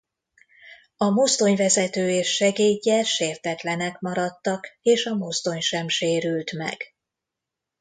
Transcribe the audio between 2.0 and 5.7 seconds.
és segédje sértetlenek maradtak és a mozdony